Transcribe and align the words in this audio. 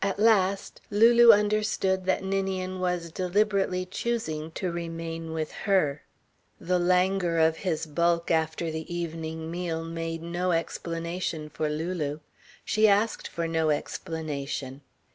At 0.00 0.18
last 0.18 0.80
Lulu 0.90 1.32
understood 1.32 2.06
that 2.06 2.24
Ninian 2.24 2.80
was 2.80 3.12
deliberately 3.12 3.84
choosing 3.84 4.52
to 4.52 4.72
remain 4.72 5.34
with 5.34 5.52
her. 5.52 6.00
The 6.58 6.78
languor 6.78 7.36
of 7.36 7.58
his 7.58 7.84
bulk 7.84 8.30
after 8.30 8.70
the 8.70 8.90
evening 8.90 9.50
meal 9.50 9.84
made 9.84 10.22
no 10.22 10.52
explanation 10.52 11.50
for 11.50 11.68
Lulu. 11.68 12.20
She 12.64 12.88
asked 12.88 13.28
for 13.28 13.46
no 13.46 13.68
explanation. 13.68 14.80